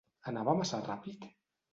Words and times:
Anava 0.29 0.55
massa 0.59 0.79
ràpid? 0.87 1.29